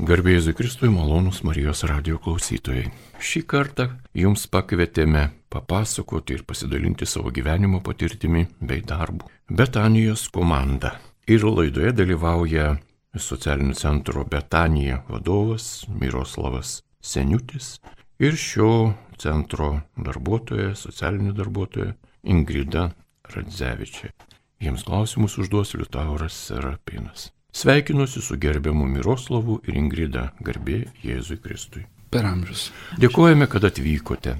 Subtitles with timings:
[0.00, 2.86] Garbėjai Kristui malonus Marijos radio klausytojai.
[3.20, 3.84] Šį kartą
[4.16, 9.28] jums pakvietėme papasakoti ir pasidalinti savo gyvenimo patirtimi bei darbu.
[9.52, 10.94] Betanijos komanda.
[11.28, 12.78] Ir laidoje dalyvauja
[13.12, 17.74] socialinio centro Betanija vadovas Miroslavas Seniutis
[18.18, 21.92] ir šio centro darbuotoja, socialinė darbuotoja
[22.24, 22.86] Ingrida
[23.34, 24.14] Radzevičiai.
[24.64, 27.28] Jiems klausimus užduos Liutauras Serapinas.
[27.52, 31.82] Sveikinuosi su gerbiamu Miroslavu ir Ingrida, garbė Jėzui Kristui.
[32.10, 32.68] Per amžius.
[32.98, 34.36] Dėkojame, kad atvykote.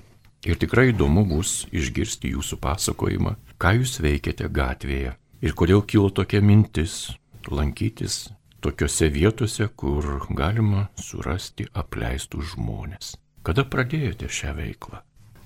[0.46, 6.40] Ir tikrai įdomu bus išgirsti jūsų pasakojimą, ką jūs veikiate gatvėje ir kodėl kilo tokia
[6.40, 7.10] mintis
[7.50, 8.28] lankytis
[8.60, 13.14] tokiuose vietose, kur galima surasti apleistų žmonės.
[13.44, 15.00] Kada pradėjote šią veiklą?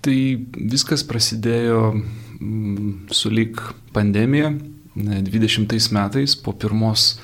[0.05, 0.17] Tai
[0.71, 3.63] viskas prasidėjo mm, su lik
[3.95, 4.51] pandemija
[4.95, 7.15] 20 metais po pirmos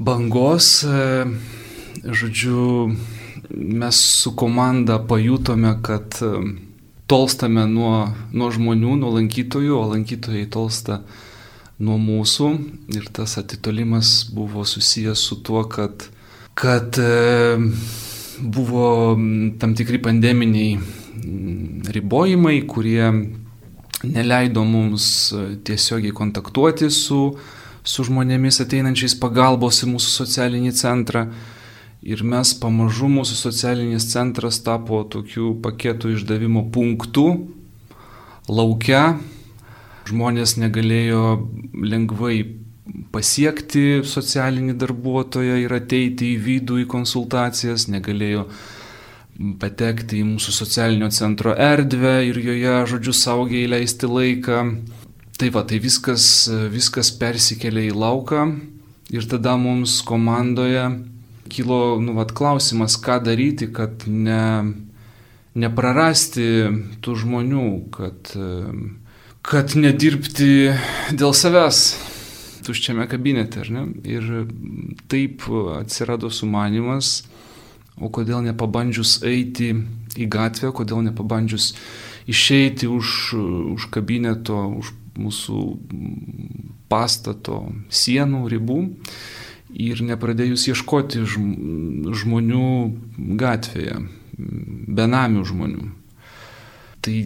[0.00, 0.82] bangos.
[0.84, 1.26] E,
[2.04, 2.90] žodžiu,
[3.50, 6.32] mes su komanda pajutome, kad e,
[7.10, 11.02] tolstame nuo, nuo žmonių, nuo lankytojų, o lankytojai tolsta
[11.80, 12.48] nuo mūsų.
[12.96, 16.08] Ir tas atitolimas buvo susijęs su tuo, kad,
[16.54, 17.60] kad e,
[18.40, 19.14] buvo
[19.60, 20.80] tam tikri pandeminiai
[21.92, 23.04] ribojimai, kurie
[24.00, 25.04] neleido mums
[25.66, 27.20] tiesiogiai kontaktuoti su
[27.86, 31.26] su žmonėmis ateinančiais pagalbos į mūsų socialinį centrą.
[32.00, 37.26] Ir mes pamažu mūsų socialinis centras tapo tokių paketų išdavimo punktų
[38.48, 39.18] laukia.
[40.08, 41.24] Žmonės negalėjo
[41.76, 42.40] lengvai
[43.12, 48.46] pasiekti socialinį darbuotoją ir ateiti į vidų į konsultacijas, negalėjo
[49.60, 54.64] patekti į mūsų socialinio centro erdvę ir joje, žodžiu, saugiai leisti laiką.
[55.40, 56.24] Tai va, tai viskas,
[56.68, 58.42] viskas persikėlė į lauką
[59.08, 60.82] ir tada mums komandoje
[61.48, 64.74] kilo, nu, vat, klausimas, ką daryti, kad ne,
[65.56, 66.44] neprarasti
[67.00, 67.64] tų žmonių,
[67.96, 68.34] kad,
[69.40, 70.50] kad nedirbti
[71.16, 71.80] dėl savęs
[72.68, 73.88] tuščiame kabinete, ar ne?
[74.04, 74.44] Ir
[75.08, 75.48] taip
[75.78, 77.22] atsirado sumanimas,
[77.96, 79.72] o kodėl nepabandžius eiti
[80.20, 81.72] į gatvę, kodėl nepabandžius
[82.28, 83.34] išeiti už,
[83.72, 85.60] už kabineto, už mūsų
[86.90, 88.78] pastato sienų ribų
[89.70, 92.70] ir nepradėjus ieškoti žmonių
[93.38, 94.00] gatvėje,
[95.00, 95.86] benamių žmonių.
[97.00, 97.16] Tai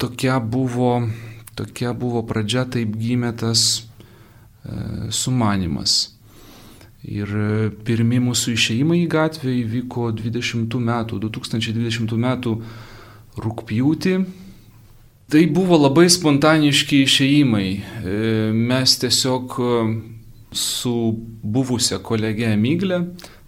[0.00, 0.94] tokia buvo,
[1.58, 6.14] tokia buvo pradžia, taip gimė tas e, sumanimas.
[7.02, 7.28] Ir
[7.82, 12.54] pirmi mūsų išeimai į gatvę įvyko 20 metų, 2020 metų
[13.42, 14.14] rūpjūtį
[15.32, 17.68] Tai buvo labai spontaniški išeimai.
[18.04, 18.16] E,
[18.52, 19.76] mes tiesiog e,
[20.52, 20.92] su
[21.42, 22.98] buvusią kolegę Myglę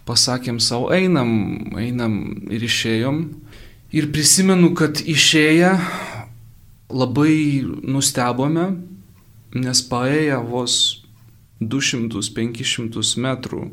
[0.08, 1.28] pasakėm savo, einam,
[1.76, 2.14] einam
[2.48, 3.18] ir išėjom.
[3.92, 5.74] Ir prisimenu, kad išėję
[6.88, 7.36] labai
[7.84, 8.64] nustebome,
[9.52, 10.78] nes paėję vos
[11.60, 13.68] 200-500 metrų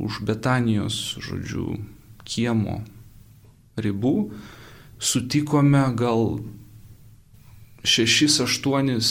[0.00, 1.76] už Betanijos, žodžiu,
[2.24, 2.80] kiemo
[3.76, 4.16] ribų,
[4.96, 6.40] sutikome gal
[7.84, 9.08] šešis, aštuonis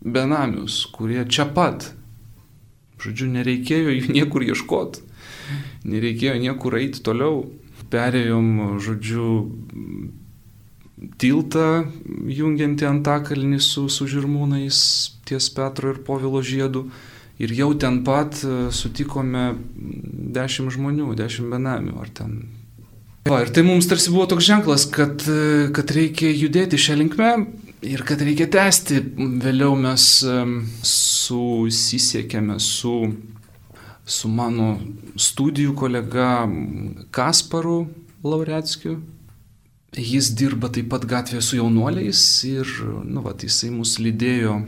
[0.00, 1.90] benamius, kurie čia pat.
[3.02, 5.02] Žodžiu, nereikėjo jų niekur ieškoti,
[5.84, 7.44] nereikėjo niekur eiti toliau.
[7.86, 9.26] Perėjom, žodžiu,
[11.20, 11.86] tiltą
[12.32, 14.78] jungiantį antakalnį su, su žirmūnais
[15.28, 16.88] ties Petro ir Povilo žiedu.
[17.36, 19.50] Ir jau ten pat e, sutikome
[20.34, 22.38] dešimt žmonių, dešimt benamių ar ten.
[23.28, 27.30] Va, ir tai mums tarsi buvo toks ženklas, kad, e, kad reikia judėti šią linkmę,
[27.86, 29.00] ir kad reikia tęsti.
[29.42, 30.06] Vėliau mes
[30.90, 32.94] susisiekėme su,
[34.04, 34.76] su mano
[35.18, 36.30] studijų kolega
[37.14, 37.86] Kasparu
[38.26, 38.98] Lauretskiu.
[39.96, 42.68] Jis dirba taip pat gatvėje su jaunuoliais ir,
[43.06, 44.58] nu, va, jisai mus lydėjo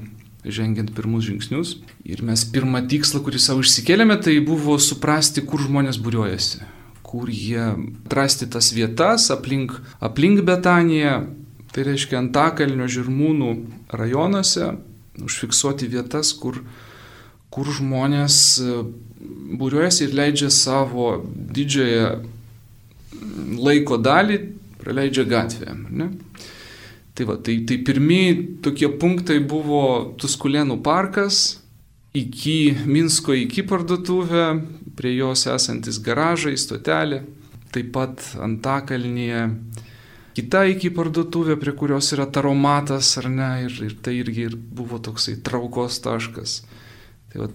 [0.48, 1.74] žengiant pirmus žingsnius.
[2.08, 6.62] Ir mes pirmą tikslą, kurį savo išsikėlėme, tai buvo suprasti, kur žmonės būriuojasi,
[7.04, 7.66] kur jie
[8.06, 11.18] atrasti tas vietas aplink, aplink Betaniją,
[11.74, 13.50] Tai reiškia Antakalnio žirmūnų
[13.92, 14.72] rajonuose
[15.24, 16.60] užfiksuoti vietas, kur,
[17.52, 18.78] kur žmonės e,
[19.58, 22.08] būriuojasi ir leidžia savo didžiąją
[23.58, 24.38] laiko dalį,
[24.78, 25.74] praleidžia gatvėje.
[25.90, 26.10] Ne?
[27.18, 31.58] Tai, va, tai, tai pirmie tokie punktai buvo Tuskulėnų parkas,
[32.16, 34.46] iki Minsko iki parduotuvė,
[34.98, 37.24] prie jos esantis garažai, stotelė,
[37.74, 39.48] taip pat Antakalnyje
[40.38, 45.00] kita iki parduotuvė, prie kurios yra taromatas ar ne, ir, ir tai irgi ir buvo
[45.02, 46.60] toksai traukos taškas.
[47.32, 47.50] Tai va,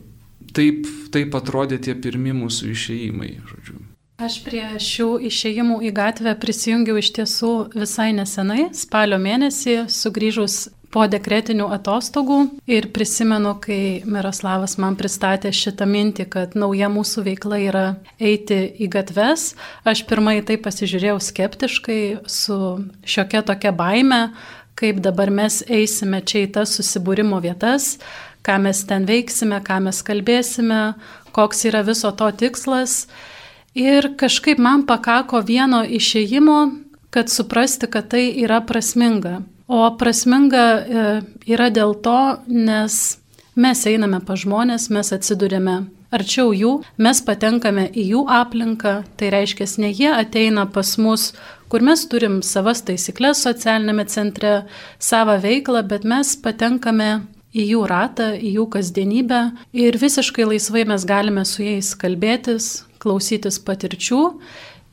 [0.55, 0.85] taip,
[1.15, 3.79] taip atrodė tie pirmi mūsų išėjimai, žodžiu.
[4.23, 11.07] Aš prie šių išėjimų į gatvę prisijungiau iš tiesų visai nesenai, spalio mėnesį, sugrįžus po
[11.09, 17.85] dekretinių atostogų ir prisimenu, kai Miroslavas man pristatė šitą mintį, kad nauja mūsų veikla yra
[18.21, 19.53] eiti į gatves,
[19.89, 22.57] aš pirmai tai pasižiūrėjau skeptiškai, su
[23.09, 24.27] šiokia tokia baime,
[24.77, 27.97] kaip dabar mes eisime čia į tas susibūrimo vietas,
[28.45, 30.81] ką mes ten veiksime, ką mes kalbėsime,
[31.33, 33.07] koks yra viso to tikslas.
[33.73, 36.59] Ir kažkaip man pakako vieno išėjimo,
[37.13, 39.39] kad suprasti, kad tai yra prasminga.
[39.67, 41.09] O prasminga e,
[41.47, 43.17] yra dėl to, nes
[43.55, 45.83] mes einame pa žmonės, mes atsidurėme
[46.13, 51.31] arčiau jų, mes patenkame į jų aplinką, tai reiškia, ne jie ateina pas mus,
[51.71, 54.53] kur mes turim savas taisyklės socialinėme centre,
[54.99, 57.23] savo veiklą, bet mes patenkame
[57.53, 59.41] į jų ratą, į jų kasdienybę
[59.77, 64.21] ir visiškai laisvai mes galime su jais kalbėtis, klausytis patirčių.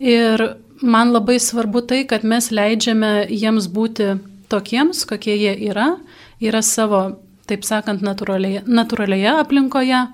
[0.01, 0.45] Ir
[0.81, 4.15] man labai svarbu tai, kad mes leidžiame jiems būti
[4.51, 5.95] tokiems, kokie jie yra,
[6.43, 7.03] yra savo,
[7.51, 10.05] taip sakant, natūralioje, natūralioje aplinkoje.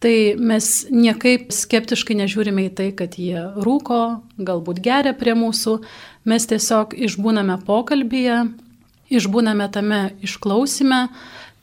[0.00, 4.00] Tai mes niekaip skeptiškai nežiūrime į tai, kad jie rūko,
[4.40, 5.74] galbūt geria prie mūsų,
[6.24, 8.38] mes tiesiog išbūname pokalbėje,
[9.12, 11.02] išbūname tame išklausime,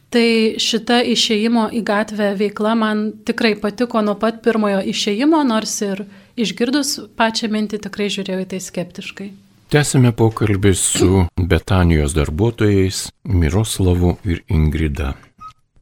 [0.07, 6.05] Tai šita išėjimo į gatvę veikla man tikrai patiko nuo pat pirmojo išėjimo, nors ir
[6.39, 9.27] išgirdus pačią mintį tikrai žiūrėjau į tai skeptiškai.
[9.67, 15.09] Tęsime pokalbį su Betanijos darbuotojais Miroslavu ir Ingrida.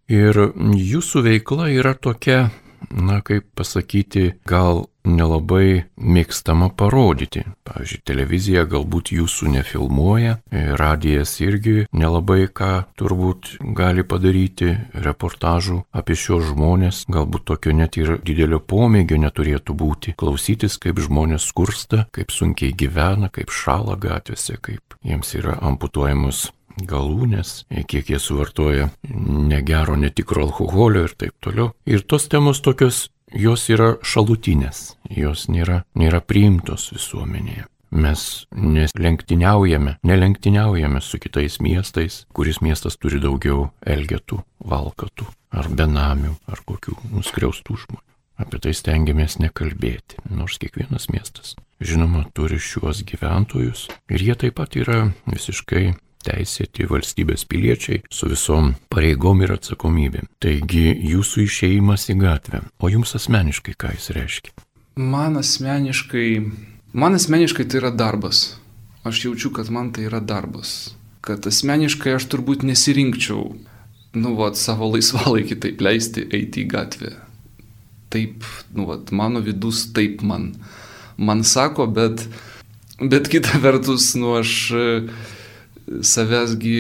[0.09, 2.47] Ir jūsų veikla yra tokia
[2.89, 7.45] na kaip pasakyti, gal nelabai mėgstama parodyti.
[7.65, 10.37] Pavyzdžiui, televizija galbūt jūsų nefilmuoja,
[10.79, 14.73] radijas irgi nelabai ką turbūt gali padaryti,
[15.05, 20.15] reportažų apie šios žmonės, galbūt tokio net ir didelio pomėgio neturėtų būti.
[20.19, 26.49] Klausytis, kaip žmonės skursta, kaip sunkiai gyvena, kaip šala gatvėse, kaip jiems yra amputuojamos
[26.83, 31.71] galūnės, kiek jie suvartoja negero, netikro alkoholio ir taip toliau.
[31.87, 37.65] Ir tos temos tokios, jos yra šalutinės, jos nėra, nėra priimtos visuomenėje.
[37.95, 46.59] Mes nelenktyniaujame, nelenktyniaujame su kitais miestais, kuris miestas turi daugiau elgetų, valkatų, ar benamių, ar
[46.67, 48.03] kokių nuskriaustų žmonių.
[48.35, 54.75] Apie tai stengiamės nekalbėti, nors kiekvienas miestas, žinoma, turi šiuos gyventojus ir jie taip pat
[54.75, 55.93] yra visiškai
[56.25, 60.29] teisėti valstybės piliečiai su visom pareigom ir atsakomybėm.
[60.43, 64.55] Taigi jūsų išėjimas į gatvę, o jums asmeniškai ką jis reiškia?
[64.95, 66.27] Man asmeniškai,
[66.95, 68.55] man asmeniškai tai yra darbas.
[69.05, 70.95] Aš jaučiu, kad man tai yra darbas.
[71.25, 73.43] Kad asmeniškai aš turbūt nesirinkčiau,
[74.15, 77.11] nu, vat, savo laisvalaikį taip leisti eiti į gatvę.
[78.13, 80.53] Taip, nu, vat, mano vidus taip man,
[81.17, 82.23] man sako, bet,
[83.01, 84.55] bet kita vertus, nu, aš
[86.01, 86.77] savęsgi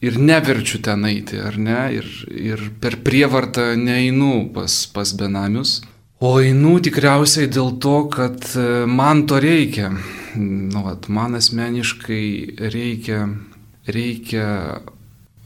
[0.00, 5.80] ir neverčiu ten eiti, ar ne, ir, ir per prievartą neinu pas, pas benamius,
[6.20, 9.90] o einu tikriausiai dėl to, kad e, man to reikia.
[10.38, 13.24] Nu, vat, man asmeniškai reikia,
[13.88, 14.48] reikia,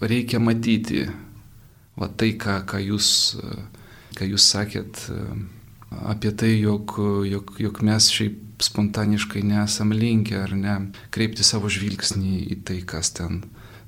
[0.03, 1.07] reikia matyti
[1.97, 3.09] va, tai, ką, ką, jūs,
[4.19, 5.21] ką jūs sakėt e,
[6.09, 6.97] apie tai, jog,
[7.29, 10.77] jog, jog mes šiaip spontaniškai nesam linkę ar ne
[11.15, 13.43] kreipti savo žvilgsnį į tai, kas ten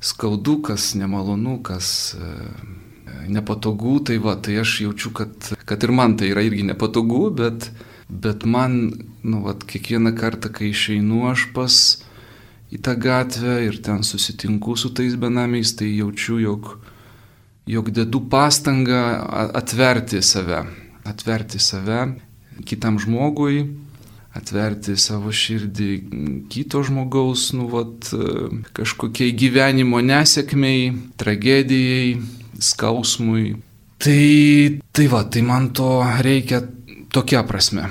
[0.04, 1.88] skaudu, kas nemalonu, kas
[2.18, 2.32] e,
[3.28, 7.70] nepatogu, tai va, tai aš jaučiu, kad, kad ir man tai yra irgi nepatogu, bet,
[8.08, 8.80] bet man,
[9.22, 11.78] nu, va, kiekvieną kartą, kai išeinu aš pas
[12.74, 16.72] į tą gatvę ir ten susitinku su tais benamiais, tai jaučiu, jog,
[17.70, 19.04] jog dedu pastangą
[19.54, 20.64] atverti save,
[21.04, 22.14] atverti save
[22.66, 23.64] kitam žmogui,
[24.34, 25.90] atverti savo širdį
[26.50, 28.10] kito žmogaus, nu, vat,
[28.74, 32.16] kažkokiai gyvenimo nesėkmiai, tragedijai,
[32.62, 33.54] skausmui.
[34.04, 34.24] Tai,
[34.94, 35.88] tai va, tai man to
[36.22, 36.64] reikia
[37.14, 37.86] tokia prasme.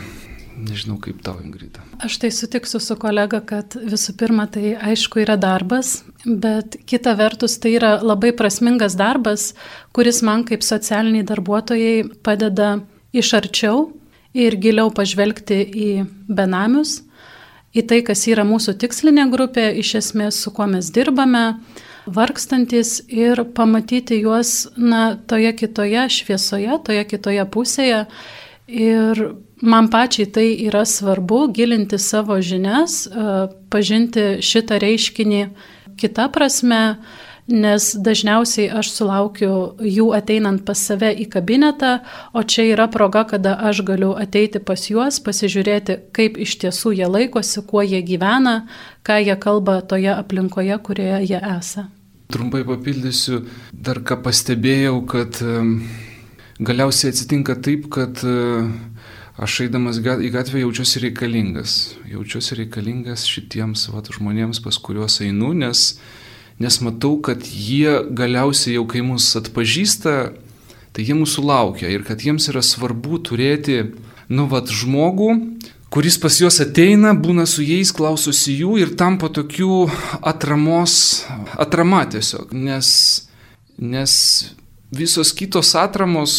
[0.63, 1.81] Nežinau, kaip tau, Ingrida.
[2.03, 7.57] Aš tai sutiksiu su kolega, kad visų pirma, tai aišku yra darbas, bet kita vertus
[7.59, 9.51] tai yra labai prasmingas darbas,
[9.95, 12.77] kuris man kaip socialiniai darbuotojai padeda
[13.13, 13.91] iš arčiau
[14.33, 15.89] ir giliau pažvelgti į
[16.27, 17.01] benamius,
[17.73, 21.45] į tai, kas yra mūsų tikslinė grupė, iš esmės su kuo mes dirbame,
[22.05, 28.03] vargstantis ir pamatyti juos na, toje kitoje šviesoje, toje kitoje pusėje.
[28.67, 29.21] Ir
[29.63, 33.05] man pačiai tai yra svarbu gilinti savo žinias,
[33.71, 35.43] pažinti šitą reiškinį
[35.99, 36.97] kitą prasme,
[37.47, 41.97] nes dažniausiai aš sulaukiu jų ateinant pas save į kabinetą,
[42.33, 47.09] o čia yra proga, kada aš galiu ateiti pas juos, pasižiūrėti, kaip iš tiesų jie
[47.09, 48.63] laikosi, kuo jie gyvena,
[49.03, 51.87] ką jie kalba toje aplinkoje, kurioje jie esą.
[52.33, 55.37] Trumpai papildysiu, dar ką pastebėjau, kad
[56.63, 58.23] galiausiai atsitinka taip, kad
[59.43, 61.77] aš eidamas į gatvę jaučiuosi reikalingas.
[62.09, 65.93] Jaučiuosi reikalingas šitiems vat, žmonėms, pas kuriuos einu, nes
[66.61, 70.15] nes matau, kad jie galiausiai jau kai mus atpažįsta,
[70.93, 73.79] tai jie mūsų laukia ir kad jiems yra svarbu turėti,
[74.33, 75.31] nu, vad, žmogų,
[75.93, 79.85] kuris pas juos ateina, būna su jais, klausosi jų ir tampa tokių
[80.21, 80.95] atramos,
[81.53, 82.89] atrama tiesiog, nes,
[83.77, 84.13] nes
[84.93, 86.33] visos kitos atramos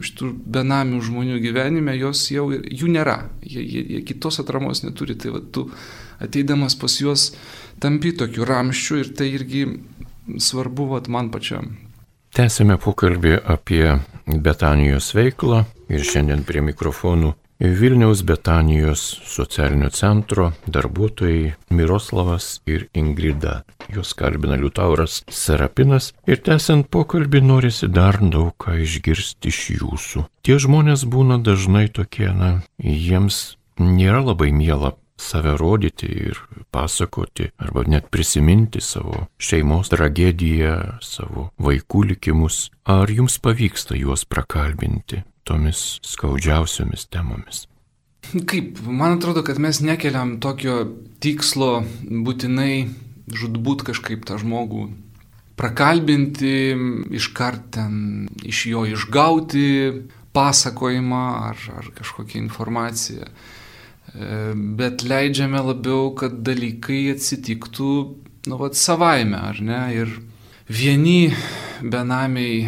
[0.00, 5.16] iš tų benamių žmonių gyvenime, jos jau jų nėra, jie, jie, jie kitos atramos neturi,
[5.16, 5.66] tai va tu
[6.22, 7.32] ateidamas pas juos
[7.82, 9.66] tampi tokiu ramščiu ir tai irgi
[10.38, 11.74] svarbu vat, man pačiam.
[12.32, 22.60] Tęsime pokalbį apie Betanijos veiklą ir šiandien prie mikrofonų Vilniaus Betanijos socialinio centro darbuotojai Miroslavas
[22.66, 23.62] ir Ingrida.
[23.94, 30.24] Jos kalbina Liutauras Serapinas ir tęsiant pokalbį norisi dar daug ką išgirsti iš jūsų.
[30.42, 32.50] Tie žmonės būna dažnai tokie, na,
[32.82, 36.40] jiems nėra labai miela save rodyti ir
[36.74, 42.66] pasakoti arba net prisiminti savo šeimos tragediją, savo vaikų likimus.
[42.84, 47.66] Ar jums pavyksta juos prakalbinti tomis skaudžiausiomis temomis?
[48.48, 50.84] Kaip, man atrodo, kad mes nekeliam tokio
[51.22, 52.86] tikslo būtinai
[53.32, 54.86] žudbūt kažkaip tą žmogų
[55.58, 56.74] prakalbinti,
[57.18, 59.66] iškart ten iš jo išgauti
[60.32, 63.28] pasakojimą ar, ar kažkokią informaciją.
[64.12, 67.92] Bet leidžiame labiau, kad dalykai atsitiktų,
[68.50, 69.80] nu, vat, savaime, ar ne?
[69.96, 70.10] Ir
[70.68, 71.32] vieni
[71.80, 72.66] benamiai,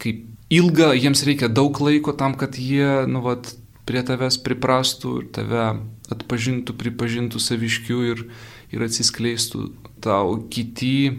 [0.00, 3.52] kaip ilga, jiems reikia daug laiko tam, kad jie, nu, vat,
[3.84, 5.66] prie tavęs priprastų ir tave
[6.14, 8.24] atpažintų, pripažintų saviškių ir,
[8.72, 9.66] ir atsiskleistų
[10.04, 10.38] tau.
[10.48, 11.18] Kiti,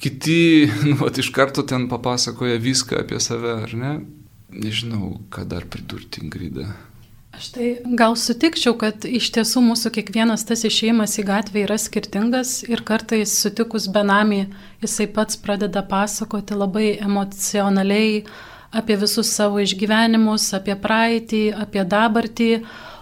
[0.00, 0.40] kiti,
[0.88, 3.94] nu, vat, iš karto ten papasakoja viską apie save, ar ne?
[4.56, 6.70] Nežinau, ką dar pridurti, Ingrida.
[7.36, 7.66] Aš tai
[8.00, 13.34] gal sutikčiau, kad iš tiesų mūsų kiekvienas tas išėjimas į gatvę yra skirtingas ir kartais
[13.42, 14.46] sutikus benamį
[14.80, 18.22] jisai pats pradeda pasakoti labai emocionaliai
[18.76, 22.50] apie visus savo išgyvenimus, apie praeitį, apie dabartį,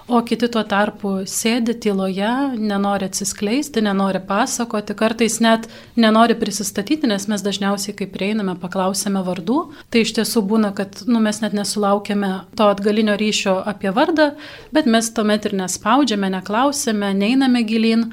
[0.08, 2.30] o kiti tuo tarpu sėdi tyloje,
[2.60, 5.64] nenori atsiskleisti, nenori pasakoti, kartais net
[5.96, 9.58] nenori prisistatyti, nes mes dažniausiai, kai prieiname, paklausėme vardų,
[9.88, 14.34] tai iš tiesų būna, kad nu, mes net nesulaukėme to atgalinio ryšio apie vardą,
[14.76, 18.10] bet mes tuomet ir nespaudžiame, neklausėme, neiname gilin.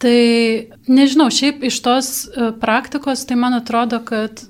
[0.00, 0.20] Tai
[0.88, 4.46] nežinau, šiaip iš tos e, praktikos, tai man atrodo, kad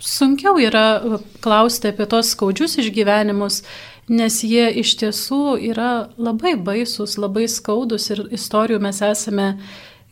[0.00, 3.60] sunkiau yra e, klausti apie tos skaudžius išgyvenimus
[4.08, 9.54] nes jie iš tiesų yra labai baisus, labai skaudus ir istorijų mes esame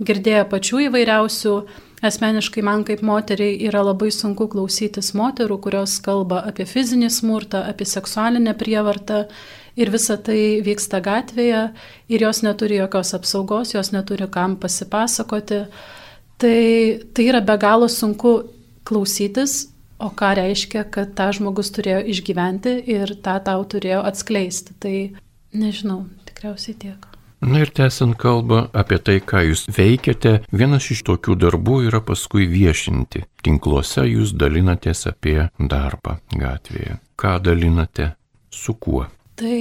[0.03, 1.57] girdėję pačių įvairiausių.
[2.05, 7.87] Asmeniškai man kaip moteriai yra labai sunku klausytis moterų, kurios kalba apie fizinį smurtą, apie
[7.89, 9.23] seksualinę prievartą
[9.81, 11.63] ir visa tai vyksta gatvėje
[12.13, 15.65] ir jos neturi jokios apsaugos, jos neturi kam pasipasakoti.
[16.37, 16.61] Tai,
[17.15, 18.35] tai yra be galo sunku
[18.85, 19.74] klausytis
[20.05, 24.77] O ką reiškia, kad tą žmogus turėjo išgyventi ir tą tau turėjo atskleisti.
[24.77, 24.97] Tai
[25.57, 27.07] nežinau, tikriausiai tiek.
[27.45, 32.47] Na ir tęsiant kalbą apie tai, ką jūs veikiate, vienas iš tokių darbų yra paskui
[32.49, 33.25] viešinti.
[33.45, 36.97] Tinkluose jūs dalinatės apie darbą gatvėje.
[37.21, 38.15] Ką dalinate,
[38.49, 39.05] su kuo?
[39.35, 39.59] Tai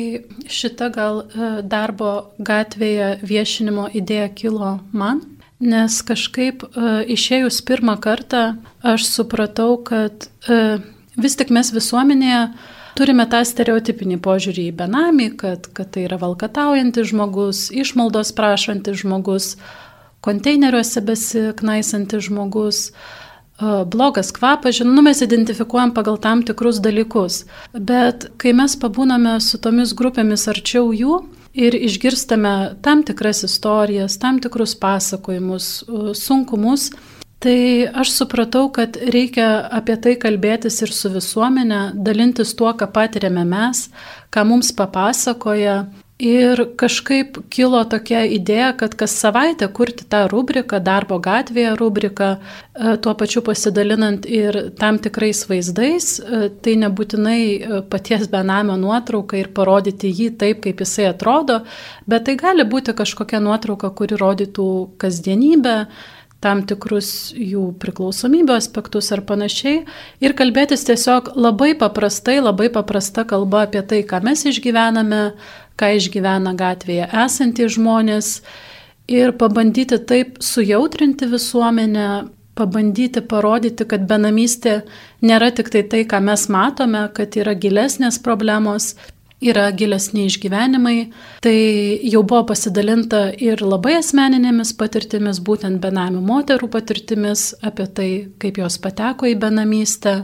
[0.47, 5.23] šita gal e, darbo gatvėje viešinimo idėja kilo man,
[5.63, 10.83] Nes kažkaip uh, išėjus pirmą kartą aš supratau, kad uh,
[11.15, 12.41] vis tik mes visuomenėje
[12.97, 19.53] turime tą stereotipinį požiūrį į benamį, kad, kad tai yra valkataujantis žmogus, išmaldos prašantis žmogus,
[20.23, 27.43] konteineriuose besiknaisantis žmogus, uh, blogas kvapas, žinoma, nu, mes identifikuojam pagal tam tikrus dalykus.
[27.73, 31.21] Bet kai mes pabūname su tomis grupėmis arčiau jų,
[31.53, 35.83] ir išgirstame tam tikras istorijas, tam tikrus pasakojimus,
[36.17, 36.89] sunkumus,
[37.43, 43.43] tai aš supratau, kad reikia apie tai kalbėtis ir su visuomenė, dalintis tuo, ką patiriame
[43.45, 43.89] mes,
[44.33, 45.83] ką mums papasakoja
[46.21, 52.93] Ir kažkaip kilo tokia idėja, kad kas savaitę kurti tą rubriką, darbo gatvėje rubriką, e,
[53.01, 59.49] tuo pačiu pasidalinant ir tam tikrais vaizdais, e, tai nebūtinai e, paties benamio nuotrauka ir
[59.57, 61.63] parodyti jį taip, kaip jisai atrodo,
[62.05, 64.69] bet tai gali būti kažkokia nuotrauka, kuri rodytų
[65.01, 65.77] kasdienybę,
[66.43, 69.85] tam tikrus jų priklausomybę aspektus ar panašiai.
[70.23, 75.23] Ir kalbėtis tiesiog labai paprastai, labai paprasta kalba apie tai, ką mes išgyvename,
[75.79, 78.35] ką išgyvena gatvėje esantys žmonės.
[79.11, 82.07] Ir pabandyti taip sujautrinti visuomenę,
[82.55, 84.81] pabandyti parodyti, kad benamystė
[85.25, 88.93] nėra tik tai tai, ką mes matome, kad yra gilesnės problemos,
[89.49, 90.97] yra gilesni išgyvenimai.
[91.43, 91.55] Tai
[92.07, 98.09] jau buvo pasidalinta ir labai asmeninėmis patirtimis, būtent benamių moterų patirtimis apie tai,
[98.41, 100.23] kaip jos pateko į benamystę,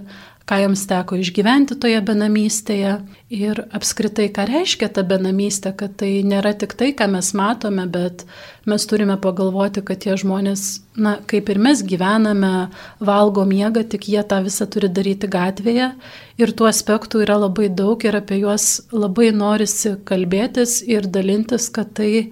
[0.49, 2.95] ką joms teko išgyventi toje benamystėje.
[3.29, 8.23] Ir apskritai, ką reiškia ta benamystė, kad tai nėra tik tai, ką mes matome, bet
[8.69, 10.63] mes turime pagalvoti, kad tie žmonės,
[10.97, 15.91] na, kaip ir mes gyvename, valgo miegą, tik jie tą visą turi daryti gatvėje.
[16.41, 21.93] Ir tų aspektų yra labai daug ir apie juos labai norisi kalbėtis ir dalintis, kad
[21.99, 22.31] tai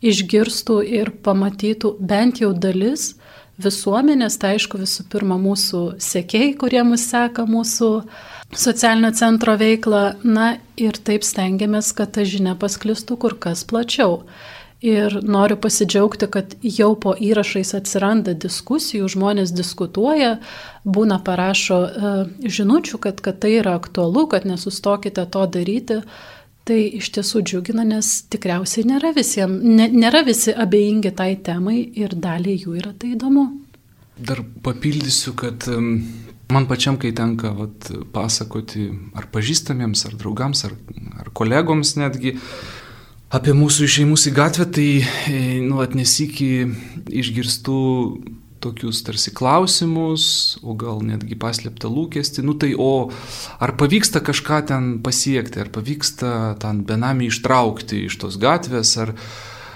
[0.00, 3.10] išgirstų ir pamatytų bent jau dalis
[3.64, 7.90] visuomenės, tai aišku visų pirma mūsų sėkiai, kurie mus seka mūsų
[8.56, 14.24] socialinio centro veiklą, na ir taip stengiamės, kad ta žinia pasklistų kur kas plačiau.
[14.80, 20.38] Ir noriu pasidžiaugti, kad jau po įrašais atsiranda diskusijų, žmonės diskutuoja,
[20.88, 22.12] būna parašo e,
[22.48, 26.00] žinučių, kad, kad tai yra aktualu, kad nesustokite to daryti.
[26.70, 32.14] Tai iš tiesų džiugina, nes tikriausiai nėra, visiem, ne, nėra visi abejingi tai temai ir
[32.14, 33.48] daliai jų yra tai įdomu.
[34.14, 38.86] Dar papildysiu, kad man pačiam, kai tenka vat, pasakoti
[39.18, 40.76] ar pažįstamiems, ar draugams, ar,
[41.18, 42.36] ar kolegoms netgi
[43.34, 46.52] apie mūsų išėjimus į gatvę, tai e, nu, nesikį
[47.18, 47.80] išgirstu
[48.62, 50.24] tokius tarsi klausimus,
[50.62, 53.10] o gal netgi paslėptą lūkestį, nu tai o
[53.60, 59.14] ar pavyksta kažką ten pasiekti, ar pavyksta ten benamį ištraukti iš tos gatvės, ar,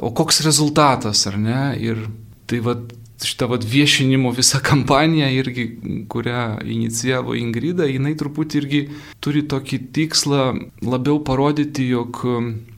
[0.04, 1.62] o koks rezultatas, ar ne?
[1.80, 2.06] Ir
[2.50, 5.64] tai vad šitą vat, viešinimo visą kampaniją, irgi,
[6.10, 8.80] kurią inicijavo Ingrida, jinai truputį irgi
[9.24, 10.42] turi tokį tikslą
[10.84, 12.20] labiau parodyti, jog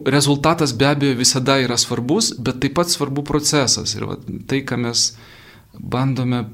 [0.06, 3.96] rezultatas be abejo visada yra svarbus, bet taip pat svarbu procesas.
[3.96, 5.08] Ir vat, tai, ką mes
[5.80, 6.44] bandome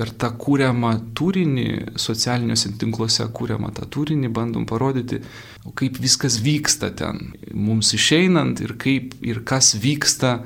[0.00, 1.66] per tą kūriamą turinį,
[2.00, 5.20] socialiniuose tinkluose kūriamą tą turinį, bandom parodyti,
[5.76, 10.38] kaip viskas vyksta ten, mums išeinant ir kaip ir kas vyksta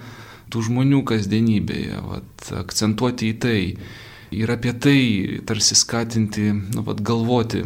[0.51, 3.61] tų žmonių kasdienybėje, vat, akcentuoti į tai.
[4.35, 4.99] Ir apie tai
[5.47, 7.63] tarsi skatinti, nu, vat, galvoti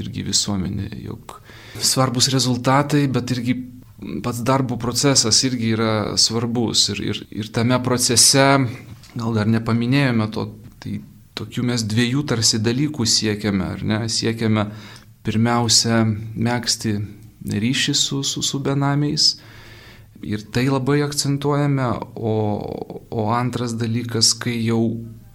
[0.00, 1.36] irgi visuomenė, jog
[1.78, 3.54] svarbus rezultatai, bet irgi
[4.24, 6.88] pats darbo procesas irgi yra svarbus.
[6.94, 8.48] Ir, ir, ir tame procese
[9.14, 10.48] gal dar nepaminėjome to,
[10.82, 10.98] tai
[11.38, 14.00] tokių mes dviejų tarsi dalykų siekiame, ar ne?
[14.10, 14.68] Siekiame
[15.26, 16.96] pirmiausia mėgsti
[17.48, 19.36] ryšį su, su, su benamiais
[20.26, 22.34] ir tai labai akcentuojame, o,
[23.10, 24.82] o antras dalykas, kai jau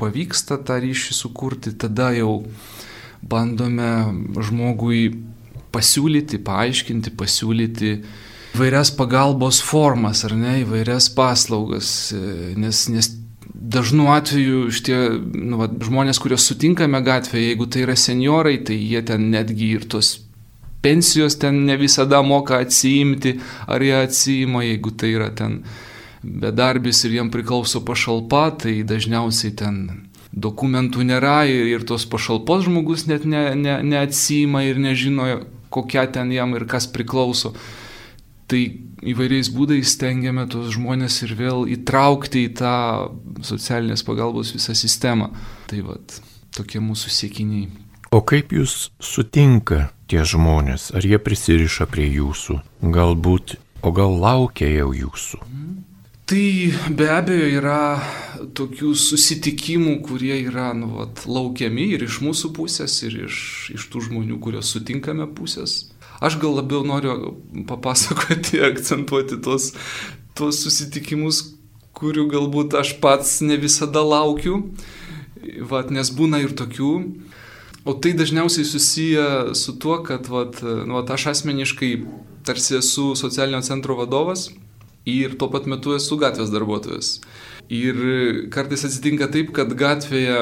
[0.01, 2.41] pavyksta tą ryšį sukurti, tada jau
[3.23, 3.93] bandome
[4.43, 5.05] žmogui
[5.73, 7.93] pasiūlyti, paaiškinti, pasiūlyti
[8.53, 12.11] įvairias pagalbos formas ar ne, įvairias paslaugas,
[12.59, 13.09] nes, nes
[13.63, 14.97] dažnu atveju šitie
[15.33, 19.87] nu, va, žmonės, kuriuos sutinkame gatvėje, jeigu tai yra seniorai, tai jie ten netgi ir
[19.87, 20.17] tos
[20.83, 23.37] pensijos ten ne visada moka atsiimti,
[23.71, 25.61] ar jie atsiima, jeigu tai yra ten
[26.23, 29.79] bedarbis ir jiem priklauso pašalpa, tai dažniausiai ten
[30.33, 35.27] dokumentų nėra ir, ir tos pašalpos žmogus net ne, ne, neatsima ir nežino,
[35.73, 37.53] kokia ten jam ir kas priklauso.
[38.51, 38.61] Tai
[39.11, 42.75] įvairiais būdais stengiame tos žmonės ir vėl įtraukti į tą
[43.45, 45.31] socialinės pagalbos visą sistemą.
[45.69, 46.19] Tai vad,
[46.55, 47.69] tokie mūsų siekiniai.
[48.13, 50.91] O kaip jūs sutinka tie žmonės?
[50.93, 52.59] Ar jie prisiriša prie jūsų?
[52.93, 55.41] Galbūt, o gal laukia jau jūsų?
[56.29, 56.45] Tai
[56.95, 57.79] be abejo yra
[58.55, 63.37] tokių susitikimų, kurie yra nu, vat, laukiami ir iš mūsų pusės, ir iš,
[63.75, 65.92] iš tų žmonių, kuriuos sutinkame pusės.
[66.23, 67.35] Aš gal labiau noriu
[67.67, 69.73] papasakoti, akcentuoti tos,
[70.37, 71.43] tos susitikimus,
[71.97, 74.61] kurių galbūt aš pats ne visada laukiu,
[75.69, 76.93] vat, nes būna ir tokių.
[77.83, 79.25] O tai dažniausiai susiję
[79.59, 81.91] su tuo, kad vat, nu, vat, aš asmeniškai
[82.47, 84.47] tarsi esu socialinio centro vadovas
[85.05, 87.17] ir tuo pat metu esu gatvės darbuotojas.
[87.67, 87.99] Ir
[88.55, 90.39] kartais atsitinka taip, kad gatvėje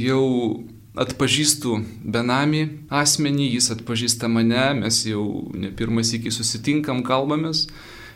[0.00, 0.24] jau
[0.98, 5.24] atpažįstu benamį asmenį, jis atpažįsta mane, mes jau
[5.54, 7.68] ne pirmas iki susitinkam, kalbamės.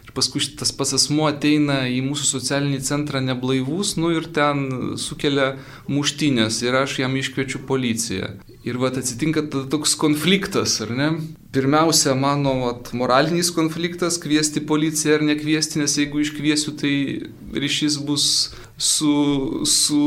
[0.04, 5.54] Ir paskui tas pats asmuo ateina į mūsų socialinį centrą neblaivus, nu ir ten sukelia
[5.88, 8.34] muštinės ir aš jam iškviečiu policiją.
[8.68, 11.08] Ir va atsitinka toks konfliktas, ar ne?
[11.54, 16.94] Pirmiausia, mano vat, moralinis konfliktas- kviesti policiją ar nekviesti, nes jeigu iškviesiu, tai
[17.54, 20.02] ryšys bus su, su,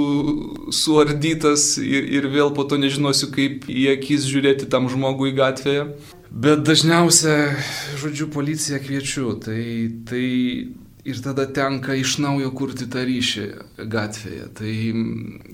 [0.72, 5.88] suardytas ir, ir vėl po to nežinosiu, kaip į akis žiūrėti tam žmogui gatvėje.
[6.28, 7.56] Bet dažniausia,
[8.02, 9.62] žodžiu, policiją kviečiu, tai,
[10.10, 10.26] tai
[11.08, 13.46] ir tada tenka iš naujo kurti tą ryšį
[13.88, 14.50] gatvėje.
[14.60, 14.74] Tai,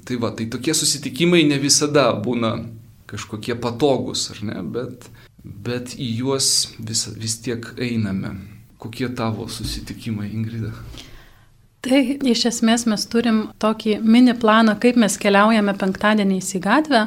[0.10, 2.56] tai va, tai tokie susitikimai ne visada būna
[3.14, 5.06] kažkokie patogus, ar ne, bet,
[5.44, 6.50] bet į juos
[6.80, 8.34] vis, vis tiek einame.
[8.82, 10.74] Kokie tavo susitikimai, Ingrida?
[11.84, 12.00] Tai
[12.32, 17.02] iš esmės mes turim tokį mini planą, kaip mes keliaujame penktadieniais į gatvę,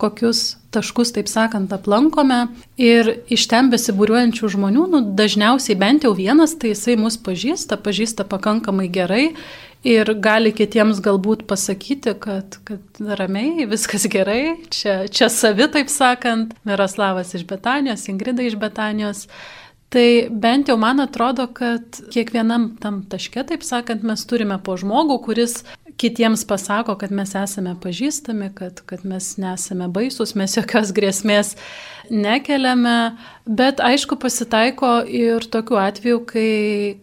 [0.00, 2.46] kokius taškus, taip sakant, aplankome
[2.80, 8.26] ir iš ten besibūriuojančių žmonių, nu, dažniausiai bent jau vienas, tai jisai mus pažįsta, pažįsta
[8.30, 9.26] pakankamai gerai
[9.84, 16.56] ir gali kitiems galbūt pasakyti, kad, kad ramiai, viskas gerai, čia, čia savi, taip sakant,
[16.64, 19.28] Miroslavas iš Betanijos, Ingrida iš Betanijos.
[19.94, 25.20] Tai bent jau man atrodo, kad kiekvienam tam taške, taip sakant, mes turime po žmogų,
[25.22, 25.60] kuris
[26.02, 31.52] kitiems pasako, kad mes esame pažįstami, kad, kad mes nesame baisus, mes jokios grėsmės
[32.10, 33.14] nekeliame,
[33.46, 36.50] bet aišku pasitaiko ir tokiu atveju, kai,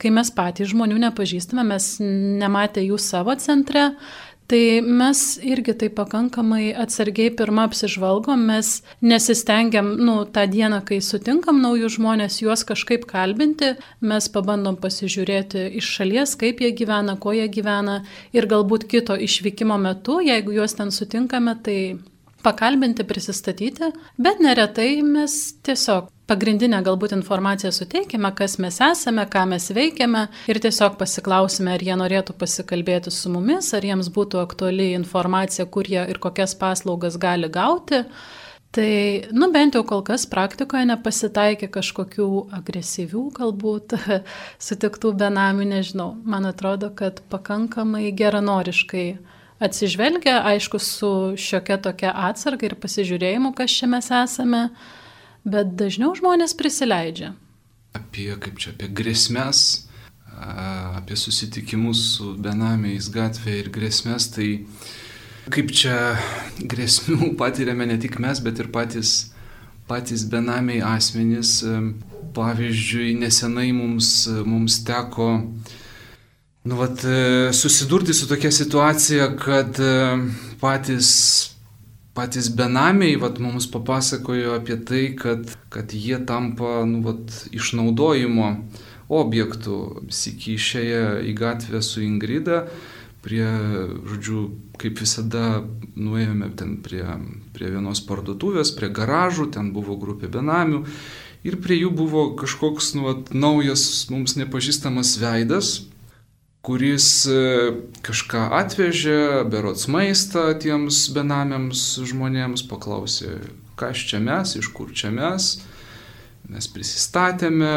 [0.01, 1.93] kai mes patys žmonių nepažįstame, mes
[2.43, 3.93] nematė jų savo centre
[4.51, 11.61] Tai mes irgi tai pakankamai atsargiai pirmą apsižvalgom, mes nesistengiam, nu, tą dieną, kai sutinkam
[11.63, 13.69] naujus žmonės, juos kažkaip kalbinti,
[14.03, 18.01] mes pabandom pasižiūrėti iš šalies, kaip jie gyvena, ko jie gyvena
[18.35, 21.79] ir galbūt kito išvykimo metu, jeigu juos ten sutinkame, tai
[22.43, 29.67] pakalbinti, prisistatyti, bet neretai mes tiesiog pagrindinę galbūt informaciją suteikime, kas mes esame, ką mes
[29.75, 35.67] veikiame ir tiesiog pasiklausime, ar jie norėtų pasikalbėti su mumis, ar jiems būtų aktuali informacija,
[35.67, 38.05] kur jie ir kokias paslaugas gali gauti.
[38.71, 38.91] Tai,
[39.35, 43.97] nu bent jau kol kas praktikoje nepasitaikė kažkokių agresyvių galbūt
[44.67, 46.13] sutiktų benamių, nežinau.
[46.23, 49.05] Man atrodo, kad pakankamai geranoriškai
[49.61, 54.63] atsižvelgia, aišku, su šiokia tokia atsarga ir pasižiūrėjimu, kas čia mes esame
[55.45, 57.33] bet dažniau žmonės prisileidžia.
[57.97, 59.87] Apie, kaip čia, apie grėsmės,
[60.97, 64.49] apie susitikimus su benamiais gatvėje ir grėsmės, tai
[65.51, 65.97] kaip čia
[66.59, 69.31] grėsmių patiriame ne tik mes, bet ir patys,
[69.89, 71.59] patys benamiai asmenys.
[72.31, 75.25] Pavyzdžiui, nesenai mums, mums teko
[76.63, 77.01] nu, vat,
[77.51, 79.81] susidurti su tokia situacija, kad
[80.61, 81.09] patys
[82.17, 88.49] patys benamiai vat, mums papasakojo apie tai, kad, kad jie tampa nu, vat, išnaudojimo
[89.11, 89.77] objektų.
[90.11, 92.65] Siki išėję į gatvę su Ingrida,
[93.21, 93.45] prie,
[94.09, 94.45] žodžiu,
[94.81, 95.61] kaip visada
[95.95, 97.05] nuėjome ten prie,
[97.55, 100.85] prie vienos parduotuvės, prie garažų, ten buvo grupė benamių.
[101.47, 105.71] Ir prie jų buvo kažkoks nu, vat, naujas mums nepažįstamas veidas,
[106.65, 107.41] kuris e,
[108.05, 113.39] kažką atvežė, berots maistą tiems benamiams žmonėms, paklausė,
[113.79, 115.55] kas čia mes, iš kur čia mes.
[116.51, 117.73] Mes prisistatėme,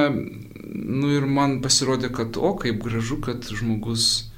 [0.75, 4.33] nu ir man pasirodė, kad o kaip gražu, kad žmogus,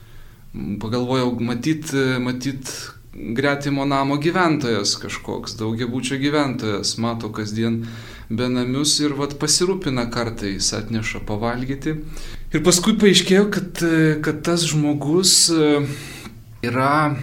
[0.82, 2.70] pagalvojau, matyt, matyt,
[3.16, 7.86] gretimo namo gyventojas kažkoks, daugiabučio gyventojas, mato kasdien
[8.28, 11.96] benamius ir vat pasirūpina kartais, atneša pavalgyti.
[12.54, 13.82] Ir paskui paaiškėjo, kad,
[14.24, 15.82] kad tas žmogus e,
[16.66, 17.16] yra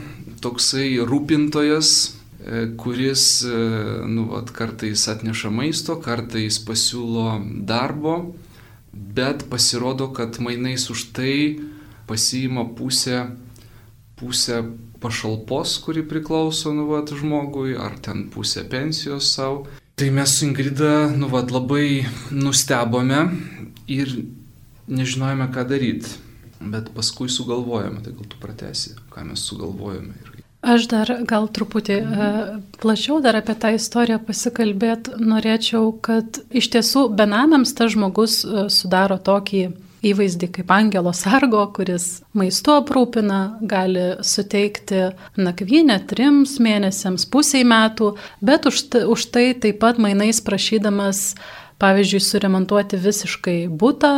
[0.44, 1.92] toksai rūpintojas,
[2.44, 3.60] e, kuris e,
[4.08, 7.38] nu, vat, kartais atneša maisto, kartais pasiūlo
[7.68, 8.18] darbo,
[8.94, 11.36] bet pasirodo, kad mainais už tai
[12.08, 13.26] pasiima pusę,
[14.20, 14.64] pusę
[15.04, 19.66] pašalpos, kuri priklauso nu, vat, žmogui, ar ten pusę pensijos savo.
[19.96, 23.28] Tai mes su Ingrida nu, vat, labai nustebome
[23.86, 24.10] ir
[24.90, 26.16] nežinojome, ką daryti,
[26.74, 30.16] bet paskui sugalvojome, tai gal tu pratesi, ką mes sugalvojome.
[30.18, 30.42] Ir...
[30.64, 32.42] Aš dar gal truputį uh,
[32.82, 39.20] plačiau dar apie tą istoriją pasikalbėt norėčiau, kad iš tiesų benamiams tas žmogus uh, sudaro
[39.22, 39.68] tokį
[40.04, 48.14] įvaizdį kaip angelo sargo, kuris maistu aprūpina, gali suteikti nakvynę trims mėnesiams, pusiai metų,
[48.44, 48.84] bet už,
[49.16, 51.34] už tai taip pat mainais prašydamas,
[51.82, 54.14] pavyzdžiui, suremontuoti visiškai būtą,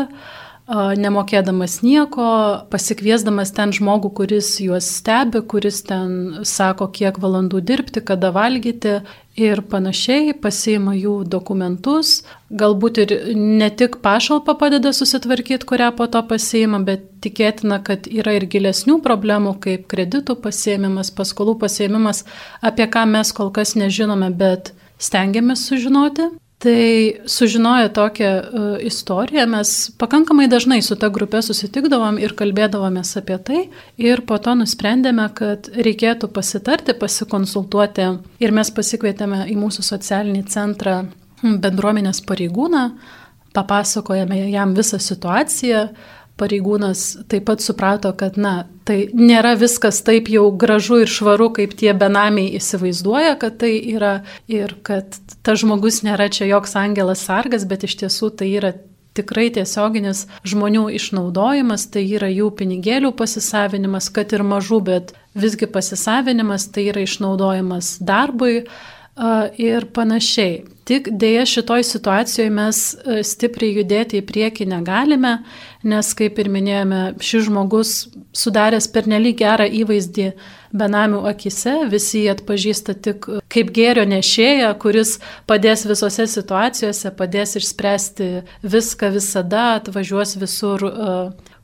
[0.67, 2.27] nemokėdamas nieko,
[2.73, 8.99] pasikviesdamas ten žmogų, kuris juos stebi, kuris ten sako, kiek valandų dirbti, kada valgyti
[9.37, 16.23] ir panašiai, pasiima jų dokumentus, galbūt ir ne tik pašalpa padeda susitvarkyti, kurią po to
[16.25, 22.23] pasiima, bet tikėtina, kad yra ir gilesnių problemų, kaip kreditų pasiėmimas, paskolų pasiėmimas,
[22.65, 26.31] apie ką mes kol kas nežinome, bet stengiamės sužinoti.
[26.59, 33.35] Tai sužinoję tokią uh, istoriją, mes pakankamai dažnai su ta grupė susitikdavom ir kalbėdavomės apie
[33.43, 33.59] tai
[33.99, 38.07] ir po to nusprendėme, kad reikėtų pasitarti, pasikonsultuoti
[38.39, 40.95] ir mes pasikvietėme į mūsų socialinį centrą
[41.43, 42.85] bendruomenės pareigūną,
[43.55, 45.89] papasakojame jam visą situaciją,
[46.39, 51.75] pareigūnas taip pat suprato, kad, na, tai nėra viskas taip jau gražu ir švaru, kaip
[51.79, 54.17] tie benamiai įsivaizduoja, kad tai yra
[54.51, 58.75] ir kad tas žmogus nėra čia joks angelas sargas, bet iš tiesų tai yra
[59.15, 66.67] tikrai tiesioginis žmonių išnaudojimas, tai yra jų pinigėlių pasisavinimas, kad ir mažų, bet visgi pasisavinimas,
[66.75, 68.65] tai yra išnaudojimas darbui
[69.57, 70.63] ir panašiai.
[70.85, 72.79] Tik dėja šitoj situacijoje mes
[73.25, 75.39] stipriai judėti į priekį negalime,
[75.87, 77.93] nes, kaip ir minėjome, šis žmogus
[78.37, 80.27] sudaręs pernelyg gerą įvaizdį
[80.75, 85.17] benamių akise, visi jį atpažįsta tik kaip gėrio nešėją, kuris
[85.49, 88.29] padės visose situacijose, padės išspręsti
[88.61, 90.85] viską visada, atvažiuos visur,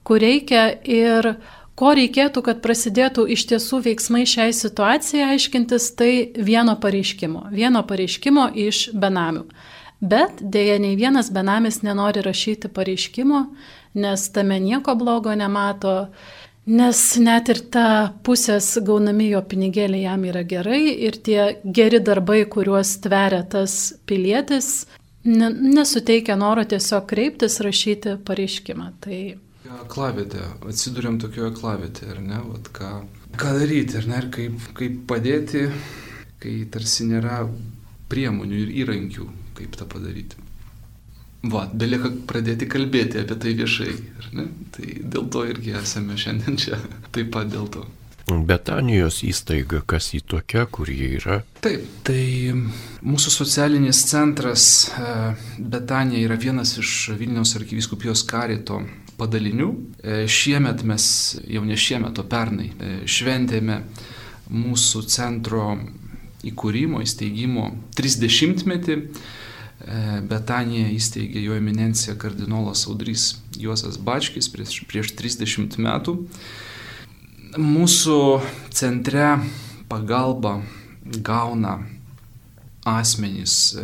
[0.08, 1.36] kur reikia ir
[1.82, 7.48] ko reikėtų, kad prasidėtų iš tiesų veiksmai šiai situacijai aiškintis, tai vieno pareiškimo.
[7.50, 9.48] Vieno pareiškimo iš benamių.
[10.02, 13.42] Bet dėja, nei vienas benamis nenori rašyti pareiškimo,
[14.02, 15.96] nes tame nieko blogo nemato,
[16.70, 17.88] nes net ir ta
[18.26, 24.88] pusės gaunami jo pinigėliai jam yra gerai ir tie geri darbai, kuriuos tveria tas pilietis,
[25.26, 28.92] nesuteikia noro tiesiog kreiptis, rašyti pareiškimą.
[29.02, 29.22] Tai
[29.80, 32.92] Aklavėte, atsidūrėm tokioje aklavėte, ar ne, Vat ką,
[33.40, 35.66] ką daryti, ar ne, ir kaip, kaip padėti,
[36.42, 37.44] kai tarsi nėra
[38.12, 39.28] priemonių ir įrankių,
[39.60, 40.42] kaip tą padaryti.
[41.52, 44.46] Va, belieka pradėti kalbėti apie tai viešai, ar ne?
[44.76, 46.78] Tai dėl to irgi esame šiandien čia,
[47.16, 47.88] taip pat dėl to.
[48.30, 51.40] Betanijos įstaiga, kas į tokia, kur jie yra?
[51.66, 55.16] Taip, tai mūsų socialinis centras e,
[55.58, 58.84] Betanija yra vienas iš Vilniaus arkiviskupijos karito
[59.22, 59.70] padalinių.
[60.02, 61.06] E, šiemet mes,
[61.50, 63.82] jau ne šiemet, o pernai, e, šventėme
[64.52, 65.76] mūsų centro
[66.48, 68.98] įkūrimo, įsteigimo 30-metį.
[68.98, 76.18] E, Betanija įsteigė jo eminencija kardinolas Audrys Juozas Bačkis prieš, prieš 30 metų.
[77.62, 78.20] Mūsų
[78.72, 79.34] centre
[79.92, 80.62] pagalba
[81.04, 81.82] gauna
[82.88, 83.76] asmenys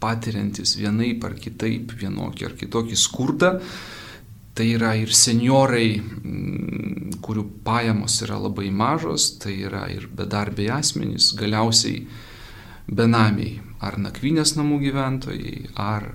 [0.00, 3.50] patiriantis vienaip ar kitaip vienokį ar kitokį skurdą,
[4.56, 11.34] Tai yra ir seniorai, mm, kurių pajamos yra labai mažos, tai yra ir bedarbiai asmenys,
[11.36, 12.06] galiausiai
[12.88, 16.08] benamiai, ar nakvynės namų gyventojai, ar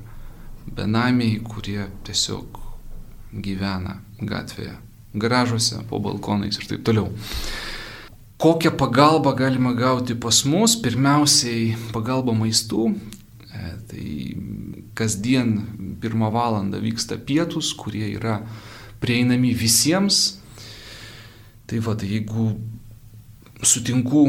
[0.65, 2.57] benamiai, kurie tiesiog
[3.45, 4.73] gyvena gatvėje,
[5.13, 7.11] garažuose, po balkonais ir taip toliau.
[8.41, 10.73] Kokią pagalbą galima gauti pas mus?
[10.81, 12.87] Pirmiausiai pagalba maistų,
[13.53, 14.07] e, tai
[14.97, 15.59] kasdien
[16.01, 18.39] pirmą valandą vyksta pietus, kurie yra
[19.01, 20.39] prieinami visiems.
[21.69, 22.49] Tai va, tai jeigu
[23.63, 24.25] sutinku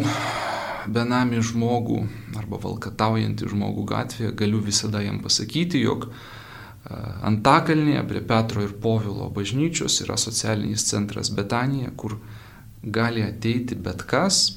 [0.92, 1.98] benamį žmogų
[2.38, 6.08] arba valkataujantį žmogų gatvėje, galiu visada jam pasakyti, jog
[7.22, 12.16] Antakalnėje prie Petro ir Povilo bažnyčios yra socialinis centras Betanija, kur
[12.82, 14.56] gali ateiti bet kas,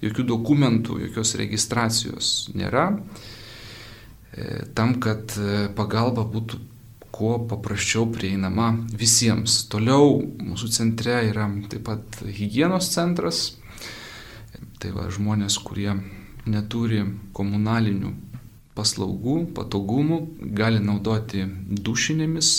[0.00, 2.88] jokių dokumentų, jokios registracijos nėra.
[4.36, 6.60] E, tam, kad e, pagalba būtų
[7.16, 9.62] kuo paprasčiau prieinama visiems.
[9.72, 13.46] Toliau mūsų centre yra taip pat hygienos centras.
[14.76, 15.94] Tai va žmonės, kurie
[16.44, 17.00] neturi
[17.36, 18.12] komunalinių
[18.76, 20.20] paslaugų, patogumų,
[20.52, 21.46] gali naudoti
[21.88, 22.50] dušinėmis,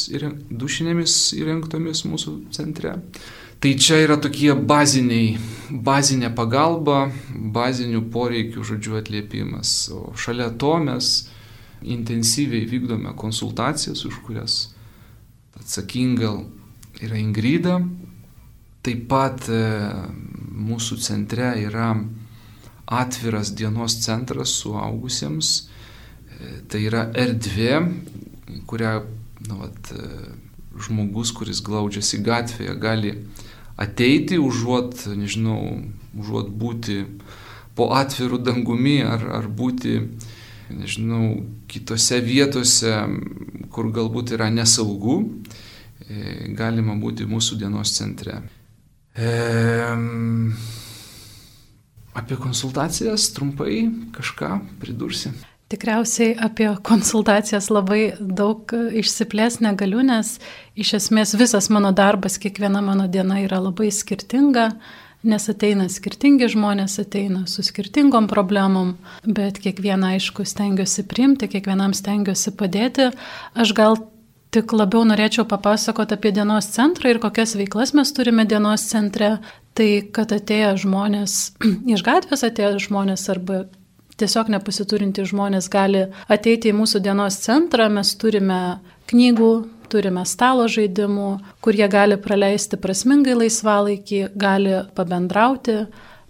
[0.49, 2.97] dušinėmis įrengtomis mūsų centre.
[3.61, 5.37] Tai čia yra tokie baziniai,
[5.69, 9.77] bazinė pagalba, bazinių poreikių, žodžiu, atliepimas.
[9.93, 11.27] O šalia to mes
[11.81, 14.57] intensyviai vykdome konsultacijas, už kurias
[15.59, 16.33] atsakinga
[17.03, 17.79] yra Ingrida.
[18.85, 19.61] Taip pat e,
[20.57, 21.91] mūsų centre yra
[22.87, 25.53] atviras dienos centras suaugusiems.
[25.61, 27.81] E, tai yra erdvė,
[28.69, 28.93] kurią
[29.49, 30.31] nu, vat, e,
[30.87, 33.13] žmogus, kuris glaudžiasi gatvėje, gali
[33.77, 35.59] ateiti, užuot, nežinau,
[36.17, 37.03] užuot būti
[37.77, 39.99] po atvirų dangumi ar, ar būti
[40.73, 41.37] nežinau,
[41.69, 42.93] kitose vietose,
[43.73, 45.19] kur galbūt yra nesaugu,
[46.07, 48.41] e, galima būti mūsų dienos centre.
[49.17, 49.29] E,
[52.17, 55.33] apie konsultacijas trumpai kažką pridursi.
[55.67, 60.37] Tikriausiai apie konsultacijas labai daug išsiplės negaliu, nes
[60.79, 64.69] iš esmės visas mano darbas, kiekviena mano diena yra labai skirtinga
[65.25, 72.53] nes ateina skirtingi žmonės, ateina su skirtingom problemom, bet kiekvieną aišku stengiuosi priimti, kiekvienam stengiuosi
[72.57, 73.09] padėti.
[73.57, 73.97] Aš gal
[74.53, 79.37] tik labiau norėčiau papasakoti apie dienos centrą ir kokias veiklas mes turime dienos centre.
[79.77, 81.33] Tai, kad atėję žmonės
[81.93, 83.65] iš gatvės, atėję žmonės arba
[84.17, 88.79] tiesiog nepasiturintys žmonės gali ateiti į mūsų dienos centrą, mes turime
[89.11, 89.51] knygų,
[89.91, 91.29] turime stalo žaidimų,
[91.63, 95.83] kur jie gali praleisti prasmingai laisvalaikį, gali pabendrauti.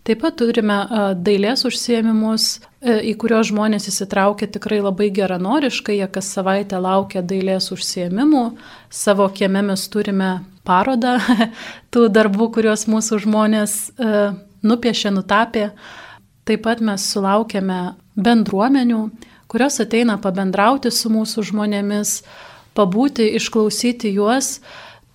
[0.08, 0.78] Taip pat turime
[1.20, 8.44] dailės užsiemimus, į kuriuos žmonės įsitraukia tikrai labai geranoriškai, jie kas savaitę laukia dailės užsiemimų.
[8.88, 10.30] Savo kieme mes turime
[10.68, 11.18] parodą
[11.92, 13.78] tų darbų, kuriuos mūsų žmonės
[14.64, 15.72] nupiešė, nutapė.
[16.48, 17.82] Taip pat mes sulaukėme
[18.16, 19.02] bendruomenių,
[19.52, 22.22] kurios ateina pabendrauti su mūsų žmonėmis,
[22.78, 24.60] pabūti, išklausyti juos,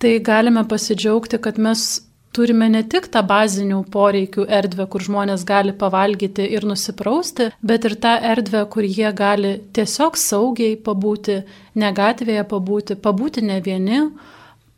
[0.03, 5.73] tai galime pasidžiaugti, kad mes turime ne tik tą bazinių poreikių erdvę, kur žmonės gali
[5.77, 11.43] pavalgyti ir nusiprausti, bet ir tą erdvę, kur jie gali tiesiog saugiai pabūti,
[11.79, 14.01] ne gatvėje pabūti, pabūti ne vieni,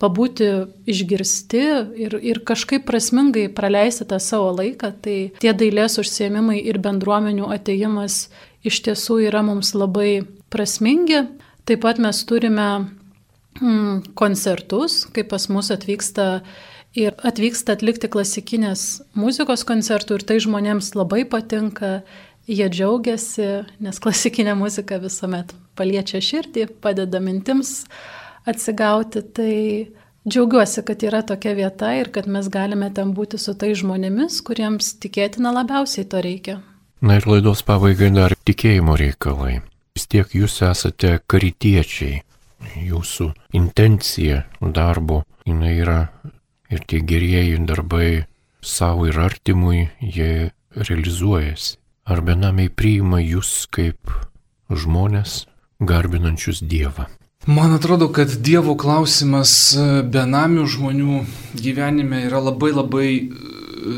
[0.01, 0.49] pabūti
[0.91, 1.63] išgirsti
[2.03, 8.25] ir, ir kažkaip prasmingai praleisti tą savo laiką, tai tie dailės užsiemimai ir bendruomenių ateimas
[8.67, 11.23] iš tiesų yra mums labai prasmingi.
[11.65, 12.67] Taip pat mes turime
[13.61, 16.43] mm, koncertus, kai pas mus atvyksta
[16.95, 22.03] ir atvyksta atlikti klasikinės muzikos koncertų ir tai žmonėms labai patinka,
[22.45, 23.49] jie džiaugiasi,
[23.81, 27.83] nes klasikinė muzika visuomet paliečia širdį, padeda mintims
[28.45, 29.25] atsigauti.
[29.35, 29.55] Tai
[30.29, 34.95] džiaugiuosi, kad yra tokia vieta ir kad mes galime ten būti su tai žmonėmis, kuriems
[35.01, 36.59] tikėtina labiausiai to reikia.
[37.01, 39.59] Na ir laidos pabaigai dar tikėjimo reikalai.
[39.95, 42.21] Vis tiek jūs esate karitiečiai.
[42.83, 45.99] Jūsų intencija darbo, jinai yra
[46.67, 48.25] ir tie gerieji darbai
[48.59, 51.77] savo ir artimui, jie realizuojasi.
[52.05, 54.11] Ar benamiai priima jūs kaip
[54.69, 55.45] žmonės
[55.79, 57.07] garbinančius Dievą?
[57.47, 59.53] Man atrodo, kad Dievo klausimas
[60.11, 61.21] benamių žmonių
[61.61, 63.29] gyvenime yra labai labai e,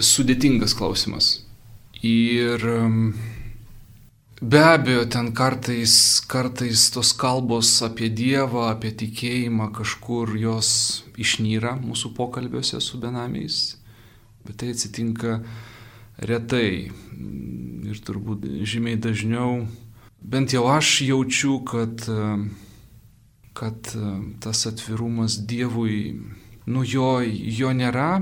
[0.04, 1.32] sudėtingas klausimas.
[2.06, 2.64] Ir
[4.42, 10.70] be abejo, ten kartais, kartais tos kalbos apie Dievą, apie tikėjimą kažkur jos
[11.18, 13.78] išnyra mūsų pokalbiuose su benamiais,
[14.46, 15.42] bet tai atsitinka
[16.18, 16.92] retai
[17.88, 19.66] ir turbūt žymiai dažniau.
[20.22, 22.06] Bent jau aš jaučiu, kad
[23.58, 23.90] kad
[24.40, 26.14] tas atvirumas Dievui,
[26.70, 27.22] nu jo,
[27.60, 28.20] jo nėra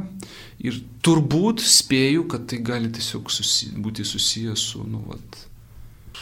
[0.64, 5.42] ir turbūt spėju, kad tai gali tiesiog susi, būti susijęs su, nu, vat,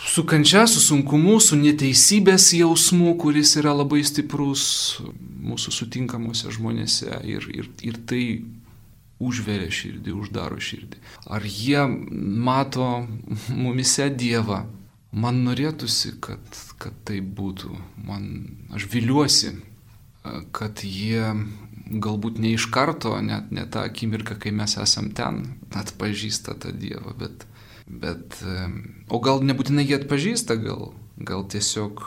[0.06, 4.66] su kančia, su sunkumu, su neteisybės jausmu, kuris yra labai stiprus
[5.44, 8.24] mūsų sutinkamuose žmonėse ir, ir, ir tai
[9.24, 11.02] užveria širdį, uždaro širdį.
[11.32, 13.08] Ar jie mato
[13.50, 14.64] mumise Dievą?
[15.14, 16.42] Man norėtųsi, kad,
[16.82, 17.70] kad tai būtų.
[18.08, 18.26] Man,
[18.74, 19.54] aš viliuosi,
[20.56, 21.30] kad jie
[22.04, 25.44] galbūt ne iš karto, net ne tą akimirką, kai mes esam ten,
[25.76, 27.46] atpažįsta tą Dievą, bet,
[28.02, 28.40] bet
[29.10, 32.04] o gal nebūtinai jie atpažįsta, gal, gal tiesiog,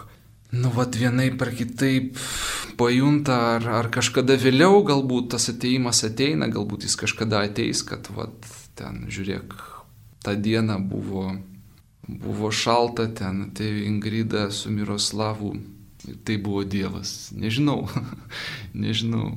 [0.56, 2.18] nu, vad vienai par kitaip
[2.80, 8.34] pajunta, ar, ar kažkada vėliau galbūt tas ateimas ateina, galbūt jis kažkada ateis, kad, vad,
[8.78, 9.58] ten, žiūrėk,
[10.26, 11.30] tą dieną buvo
[12.06, 15.56] Buvo šalta ten, atėjo Ingrida su Miroslavu.
[16.22, 17.32] Tai buvo Dievas.
[17.34, 17.88] Nežinau.
[18.84, 19.34] Nežinau.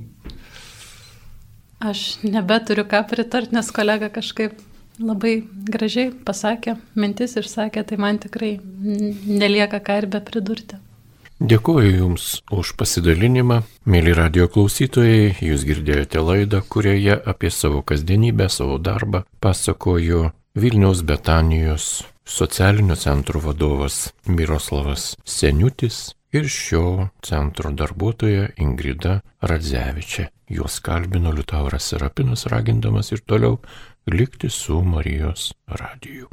[1.82, 4.60] Aš nebeturiu ką pritarti, nes kolega kažkaip
[5.00, 10.80] labai gražiai pasakė, mintis išsakė, tai man tikrai nelieka ką ir be pridurti.
[11.40, 13.62] Dėkuoju Jums už pasidalinimą.
[13.88, 22.04] Mėly radio klausytojai, Jūs girdėjote laidą, kurioje apie savo kasdienybę, savo darbą pasakoju Vilniaus Betanijos
[22.30, 30.28] socialinio centro vadovas Miroslavas Seniutis ir šio centro darbuotoja Ingrida Radzevičia.
[30.50, 33.60] Juos kalbino Liutauras Serapinas, ragindamas ir toliau
[34.06, 36.28] likti su Marijos radiju.